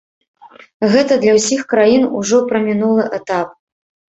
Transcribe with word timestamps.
Гэта 0.93 1.17
для 1.25 1.35
ўсіх 1.37 1.61
краін 1.73 2.09
ужо 2.23 2.41
прамінулы 2.53 3.03
этап. 3.19 3.57